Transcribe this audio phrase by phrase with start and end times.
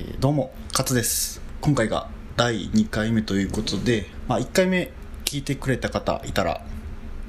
[0.00, 1.42] えどうも勝です。
[1.60, 4.92] 今回が第2回目ということで、まあ、1回目
[5.24, 6.64] 聞いてくれた方いたら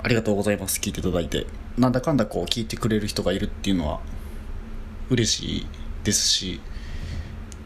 [0.04, 0.80] ありがとうございます。
[0.80, 1.48] 聞いていただいて。
[1.80, 4.02] なんだかんだこう聞いてくれる人がいるっていうのは
[5.10, 5.68] 嬉しい
[6.04, 6.62] ですし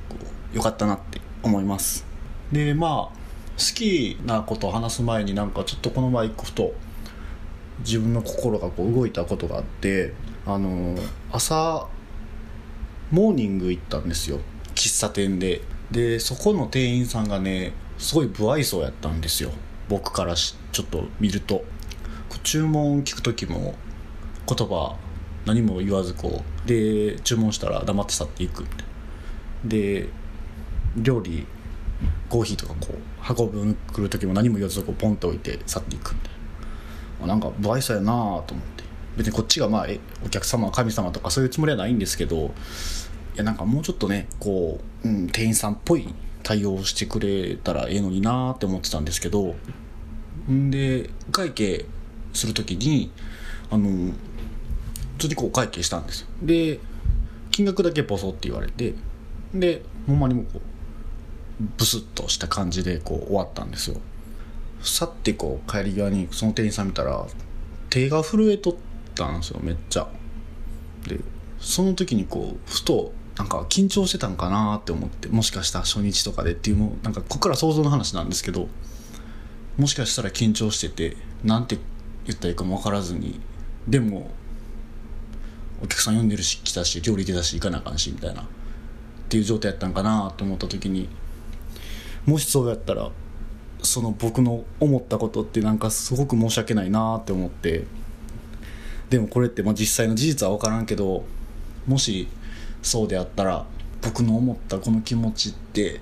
[0.07, 0.15] こ
[0.53, 2.05] うよかったなって思います。
[2.53, 3.09] でまあ好
[3.75, 6.73] きなことを話す前になんかちょっとこの前一個ふと
[7.79, 10.13] 自分の心がこう動いたことがあって
[10.45, 10.95] あの
[11.29, 11.89] 朝
[13.11, 14.39] モーニング行ったんですよ。
[14.89, 15.61] 喫茶店で。
[15.91, 19.51] でそこの店員さんがねすごい不愛想やったんですよ。
[19.89, 21.63] 僕からしちょっと見ると。
[22.43, 23.75] 注文聞く時も
[24.47, 24.97] 言葉
[25.45, 28.65] 何も言わずこうで注文したら黙って去っていく
[29.63, 30.09] で
[30.97, 31.45] 料理
[32.27, 38.83] コーヒーとかこう運ぶ来る時も何も言わずこうポンと置いて去っていくみたいなんか不愛想やなと思って。
[39.15, 42.51] 別にこっちがまあえお客様神様とかそういうつもりはないんですけど
[43.37, 49.55] やなんかもうちょっとねこう、うん、店員さんっぽい対応してくれたらええのになーって思ってたんですけど
[50.51, 51.85] んで会計
[52.33, 53.11] する時に
[53.71, 54.13] あの
[55.17, 56.27] 普通にこう会計したんですよ。
[56.41, 56.79] で
[57.51, 58.93] 金額だけボソって言われて
[59.53, 60.61] でほんまにもうこう
[61.77, 63.97] ブスッとした感じでこう終わったんですよ。
[64.81, 67.25] 去ってこう帰り際にその店員さん見たら
[67.89, 68.75] 手が震えとっ
[69.15, 70.07] たんですよめっちゃ。
[71.07, 71.19] で
[71.59, 78.67] その時にこうふとなんか緊張してたんかなって思ってもしかしたら初日とかでっていうもなんかここから想像の話なんですけど
[79.77, 81.77] もしかしたら緊張しててなんて
[82.25, 83.39] 言ったらいいかも分からずに
[83.87, 84.29] でも
[85.81, 88.45] お客さん呼んでるし来たし料理出たし行かなあかんしみたいなっ
[89.29, 91.09] ていう状態やったんかなと思った時に
[92.25, 93.09] もしそうやったら
[93.81, 97.85] その僕の思ったことってなんかすごく申し訳ないなって思って
[99.09, 101.25] でもこれってまあ実際の事実は分からんけど
[101.85, 102.27] もし
[102.83, 103.65] そうであったら
[104.01, 106.01] 僕の思ったこの気持ちって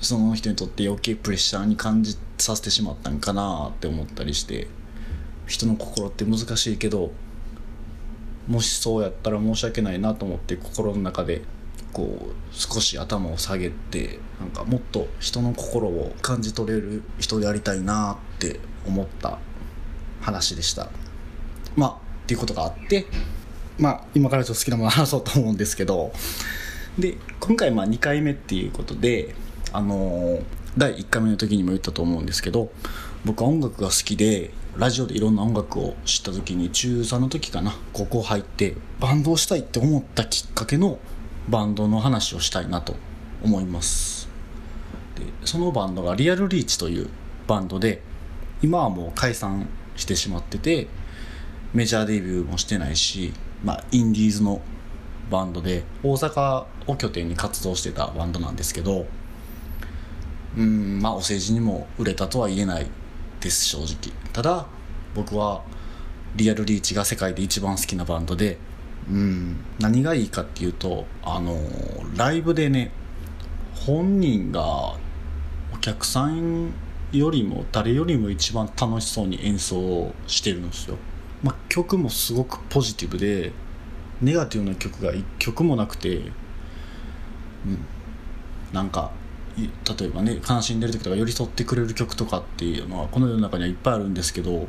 [0.00, 4.66] その人にとって余計プレッシャーに感じさせてしまったんかなって思ったりして
[5.46, 7.12] 人の心って難しいけど
[8.48, 11.42] もしそうやったら申し訳ないなと思って心の中で
[11.92, 19.38] こう少し頭を下げてなんかもっと人の心を感じ取れる人でありたいなって思った
[20.20, 20.88] 話でした。
[21.76, 23.06] まあっていうことがあって
[23.80, 26.12] まあ今からちょっと好きなもの話そうと思うんですけど。
[26.98, 29.34] で今回まあ2回目っていうことで
[29.72, 30.42] あのー
[30.76, 32.70] 第1回目の時にも言ったと思うんですけど
[33.24, 40.98] 僕は音楽が好きでラジオでいろんな音楽を知った時に中3の時かな高校入ってバンドをしたいって思ったきっかけの
[41.48, 42.94] バンドの話をしたいなと
[43.42, 44.28] 思います。
[45.16, 47.08] でそのバンドがリアルリーチという
[47.48, 48.00] バンドで
[48.62, 49.66] 今はもう解散
[49.96, 50.86] してしまってて
[51.72, 53.32] メジャーデビューもしてないし、
[53.64, 54.60] まあ、インディーズの
[55.30, 59.06] バンドで大阪を拠点に活動してたバンドなんですけど
[60.56, 62.86] うんまあお世辞にも売れたとは言えない
[63.40, 64.12] です正直。
[64.32, 64.66] ただ
[65.14, 65.62] 僕は
[66.36, 68.58] リアルリーチが世界で一番好きなバンドで
[69.08, 71.56] うん何がいいかっていうとあの
[72.16, 72.92] ライブでね
[73.86, 74.96] 本人が
[75.72, 76.72] お客さん
[77.12, 80.96] よりも誰よりも一番楽しそうに演奏してるんですよ、
[81.42, 83.52] まあ、曲もすごくポジティブで
[84.20, 86.32] ネガティブな曲が一曲もなくてうん。
[88.72, 89.10] なんか
[89.58, 94.66] 例えばね悲しんでる時とか寄り添ってくれる曲とかっていうのはこの世の中にはいっぱいあるんですけど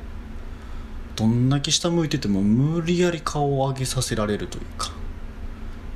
[1.15, 4.91] どんだけ下向いてても無理やり顔を上げさせられるというか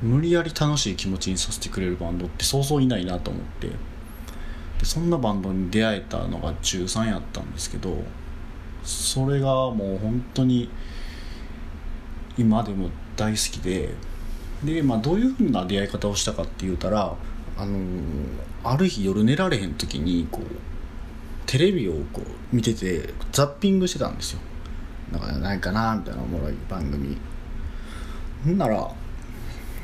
[0.02, 3.74] 無理やり楽しい気持ちにさせてくれるバンドってそうそういないなと思ってで
[4.84, 7.96] そんなバンドに出会えたのが中3やったんですけど
[8.86, 10.70] それがもう本当に
[12.38, 13.90] 今でも大好きで
[14.64, 17.14] で、まあ、どういうふうな出会い方をしたかって言うたら
[17.58, 17.78] あの
[18.62, 20.44] ある日夜寝られへん時にこう
[21.46, 24.40] テレビをこう見ててザッピングしてたんですよ。
[25.12, 27.16] なんかないかなみたいなおもろい番組。
[28.44, 28.90] ほんなら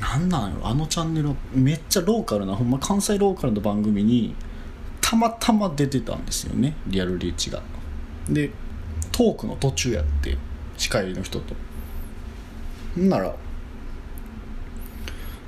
[0.00, 4.34] なんなんやろあのチャンネルめっちゃローカルなほんま関西ローカルの番組に
[5.00, 7.62] たまたま出てたんですよねリアルリーチが。
[8.28, 8.50] で
[9.12, 10.36] トークの途中やって
[10.76, 11.54] 司会の人と。
[12.94, 13.34] ほんなら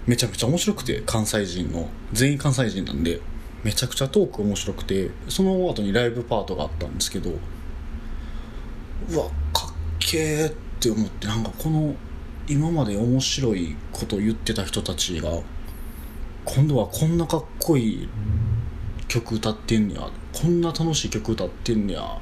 [0.06, 3.20] めちゃくちゃ面白くて関西人の全員関西人なんで
[3.62, 11.94] めちゃくちゃトーク面白くてその後にライブパートがあったんですけどうわかっけーって思ってなんかこの
[12.46, 15.31] 今まで面白いこと言ってた人たちが
[16.44, 18.08] 今度はこんなかっこいい
[19.08, 22.19] 曲歌ってんねやこんな楽しい曲歌ってんねや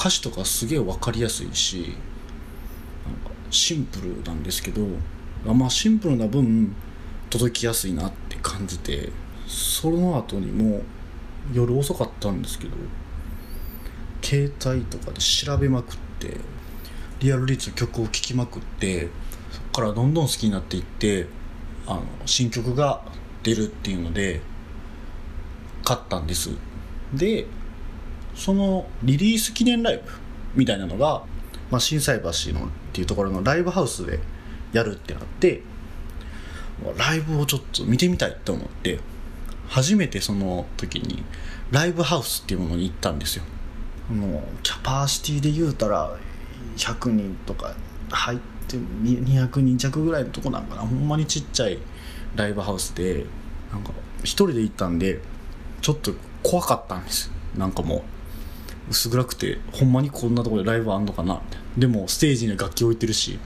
[0.00, 1.94] 歌詞とかすげえ分かりやすいし
[3.50, 4.86] シンプルなんですけど
[5.44, 6.74] まあシンプルな分
[7.28, 9.10] 届きやすいなって感じて
[9.46, 10.80] その後にも
[11.52, 12.76] 夜遅かったんですけど
[14.22, 16.38] 携帯とかで調べまくって
[17.18, 19.08] リアルリーチの曲を聴きまくって
[19.52, 21.26] そこからどんどん好きになっていって
[21.86, 23.02] あの新曲が
[23.42, 24.40] 出るっていうので
[25.84, 26.50] 買ったんです。
[27.12, 27.46] で
[28.40, 30.02] そのリリース記念ライブ
[30.54, 31.22] みたいなのが、
[31.70, 31.98] まあ、橋
[32.54, 34.18] のっていうところのライブハウスで
[34.72, 35.60] やるってなって
[36.96, 38.98] ライブをちょっと見てみたいと思って
[39.68, 41.22] 初めてその時に
[41.70, 43.44] ライブハウスっていうものに行ったんですよ。
[44.10, 46.16] もうキャパシティで言うたら
[46.78, 47.74] 100人とか
[48.10, 50.80] 入って200人弱ぐらいのとこなんかな。
[50.80, 51.78] ほんまにちっちゃい
[52.36, 53.26] ライブハウスで
[53.70, 55.20] なんか一人で行ったんで
[55.82, 56.12] ちょっと
[56.42, 57.30] 怖かったんです。
[57.54, 58.19] なんかもう
[58.90, 61.40] 薄暗くてほんまにこんなところでライブあんのかな？
[61.78, 63.38] でもステージに楽器置いてるし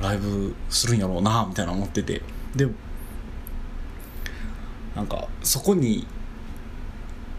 [0.00, 2.22] ライブするんやろうなみたいな思ってて。
[2.56, 2.66] で
[4.94, 6.06] なんかそこに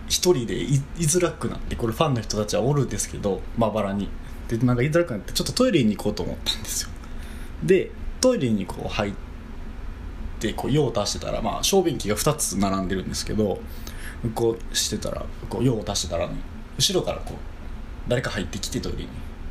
[0.07, 4.09] 一人でいづらくなってこれファンの人たちはおるんですけどまばらに。
[4.47, 6.89] でなんか居づらくなってちょっとトイレに行こうと思ったんですよ。
[7.63, 7.91] で
[8.21, 9.13] トイレにこう入っ
[10.39, 13.59] てこう用を出してたらまあ小便器が2つ並んでるんですけど
[14.35, 16.33] こうしてたらこう用を出してたら、ね、
[16.77, 17.37] 後ろからこう
[18.07, 19.09] 誰か入ってきてトイレに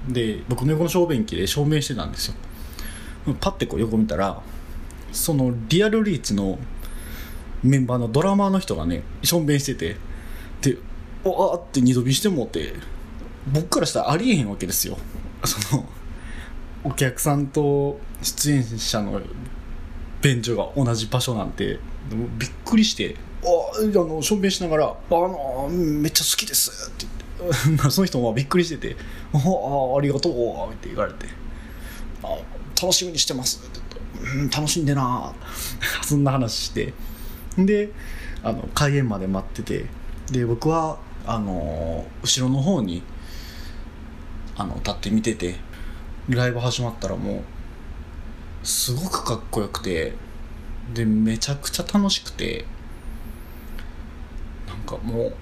[0.09, 2.35] で僕の横の小便器で証明してたんですよ。
[3.41, 4.43] パッてこう横見たら
[5.13, 6.59] そのリアルリーチの
[7.63, 9.97] メンバーのドラマーの人がねしょんべんしてて
[10.61, 10.77] で
[11.23, 12.75] わーって二度見してもって
[13.53, 14.99] 僕からしたらありえへんわけですよ。
[15.45, 15.85] その
[16.85, 19.21] お客さんと出演者の
[20.21, 21.79] 便所が同じ場所なんて
[22.39, 23.17] びっくりして
[23.75, 27.23] 「あのしょんべんしながら「あのめっちゃ好きです」って言って。
[27.91, 28.97] その人もびっくりしてて
[29.35, 31.27] 「ああありがとう」って言われて
[32.23, 32.39] 「あ
[32.81, 33.81] 楽しみにしてます」って
[34.23, 35.33] 言って、うん「楽しんでな」
[36.05, 36.95] そんな話して。
[37.59, 37.91] で
[38.43, 39.87] あの開演まで待ってて。
[40.31, 43.03] で僕はあの後ろの方に
[44.57, 45.57] あの立って見てて。
[46.29, 47.43] ライブ始まったらも
[48.63, 50.15] うすごくかっこよくて。
[50.95, 52.65] でめちゃくちゃ楽しくて。
[54.83, 55.35] かもう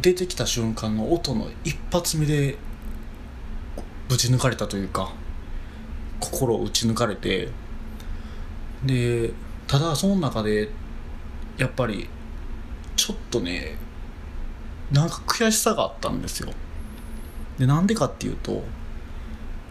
[0.00, 2.56] 出てきた瞬間の音の一発目で
[4.08, 5.12] ぶち抜かれたというか
[6.20, 7.48] 心を打ち抜かれて
[8.84, 9.30] で
[9.66, 10.68] ただその中で
[11.58, 12.08] やっぱり
[12.96, 13.76] ちょっとね
[14.92, 16.52] なんか悔しさがあったんですよ。
[17.58, 18.62] でなんでかっていうと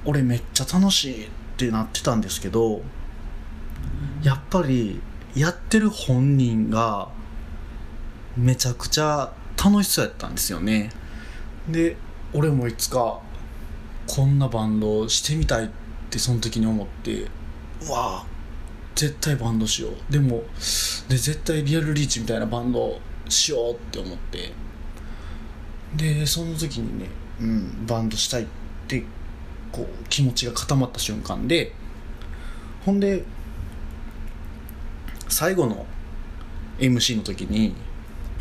[0.03, 2.81] 俺めっちゃ楽しいってなってたんですけど
[4.23, 5.01] やっぱり
[5.35, 7.09] やってる本人が
[8.37, 9.31] めちゃくちゃ
[9.63, 10.91] 楽しそうやったんですよね。
[11.69, 11.95] で
[12.33, 13.19] 俺もいつか
[14.07, 15.69] こんなバンドしてみたいっ
[16.09, 18.25] てその時に思ってうわあ
[18.93, 20.11] 絶対バンドしよう。
[20.11, 20.43] でも
[21.09, 22.99] で絶対リアルリーチみたいなバンド
[23.29, 24.51] しようって思って。
[25.95, 27.05] でその時にね、
[27.39, 28.45] うん、バンドしたいっ
[28.87, 29.03] て
[29.71, 31.73] こう気持ちが固まった瞬間で
[32.85, 33.23] ほんで
[35.29, 35.85] 最後の
[36.79, 37.73] MC の時に「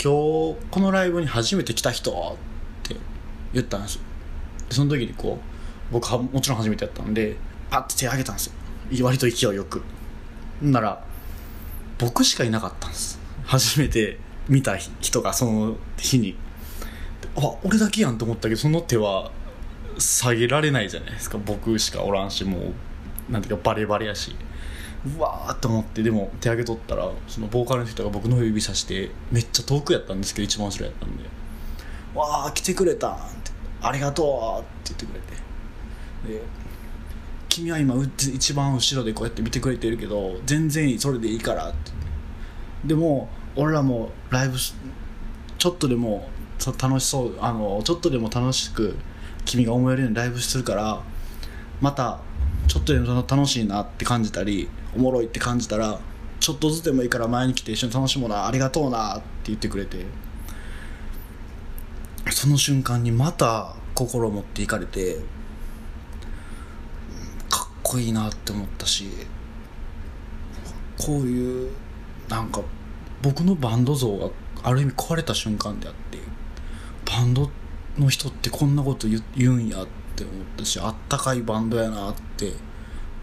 [0.04, 2.10] 今日このライブに初めて来た人」
[2.84, 2.94] って
[3.54, 3.98] 言ったんです
[4.68, 7.36] でその時にこう僕はもちろん初めてやったんで
[7.70, 8.52] パッて手挙げたんですよ。
[9.06, 9.82] 割と勢いよく。
[10.60, 11.02] なら
[11.98, 13.18] 僕しかいなかったんです。
[13.44, 14.18] 初めて
[14.48, 16.36] 見た人がその日に。
[17.36, 19.30] あ俺だけやんと思ったけどその手は
[19.98, 21.38] 下げられないじゃないですか。
[21.38, 24.36] 僕しかおらんしもうなんていうかバレバレやし。
[25.06, 31.24] うわーって思ってでも手上げとったらそのボーカルの人が僕の指さしてめっちゃ遠くやったんですけど一番後ろやったんで
[32.14, 33.50] 「わあ来てくれた」って
[33.82, 35.34] 「ありがとう」って言ってくれて。
[36.38, 36.42] で
[37.50, 41.92] 「君は今一番後ろでこうやって見てくれてるけど全然それでいいから」って
[42.84, 46.28] でも俺らもライブちょっとでも
[46.80, 48.96] 楽しそうあのちょっとでも楽しく
[49.44, 51.00] 君が思えるようにライブするから
[51.80, 52.18] また
[52.66, 56.00] ちょっとでも楽しいなって感じたりおもろいって感じたら
[56.40, 60.04] ちょっとずつでもいいから前に来て一緒に楽しもうなありがとうなって言ってくれて
[62.30, 65.16] その瞬間にまた心を持っていかれて
[67.48, 69.08] かっこいいなって思ったし
[70.98, 71.70] こういう
[72.28, 72.62] なんか
[73.22, 74.30] 僕のバンド像が
[74.62, 76.18] ある意味壊れた瞬間であって
[77.06, 77.50] バンド
[77.98, 82.52] の人ってこんなこと言うんやってって思ったしあったかいバンドやなって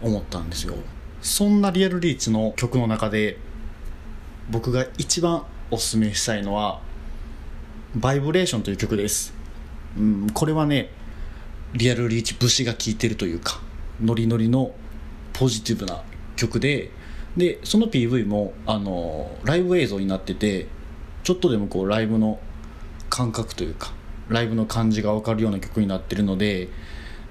[0.02, 0.74] 思ったんですよ。
[1.22, 3.38] そんなリアルリーチの曲の中で
[4.50, 6.80] 僕が一番おすすめしたいのは
[7.94, 9.32] 「バイブレーション」という曲です、
[9.96, 10.90] うん、これはね
[11.74, 13.60] リアルリーチ節が効いてるというか
[14.02, 14.72] ノリノリの
[15.32, 16.02] ポジティブな
[16.34, 16.90] 曲で
[17.36, 20.66] でその PV もあのライブ映像になってて
[21.22, 22.40] ちょっとでもこうライブの
[23.08, 23.92] 感覚というか
[24.28, 26.68] ライブの感じが分かるような曲になってるので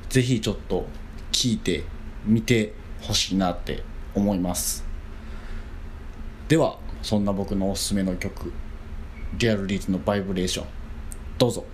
[0.10, 0.86] ぜひちょっと
[1.32, 1.84] 聴いて
[2.26, 3.84] みてほしいなって
[4.14, 4.84] 思います。
[6.48, 8.52] ではそんな僕のおすすめの曲
[9.38, 10.68] リアルリーズのバイブレーション
[11.38, 11.66] どうぞ。